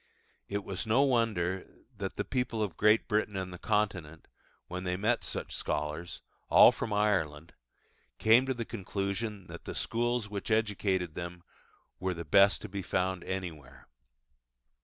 It 0.47 0.63
was 0.63 0.87
no 0.87 1.03
wonder 1.03 1.63
that 1.95 2.15
the 2.15 2.25
people 2.25 2.63
of 2.63 2.75
Great 2.75 3.07
Britain 3.07 3.35
and 3.35 3.53
the 3.53 3.59
Continent, 3.59 4.27
when 4.65 4.83
they 4.83 4.97
met 4.97 5.23
such 5.23 5.55
scholars, 5.55 6.21
all 6.49 6.71
from 6.71 6.91
Ireland, 6.91 7.53
came 8.17 8.47
to 8.47 8.55
the 8.55 8.65
conclusion 8.65 9.45
that 9.45 9.65
the 9.65 9.75
schools 9.75 10.27
which 10.27 10.49
educated 10.49 11.13
them 11.13 11.43
were 11.99 12.15
the 12.15 12.25
best 12.25 12.63
to 12.63 12.67
be 12.67 12.81
found 12.81 13.23
anywhere. 13.25 13.87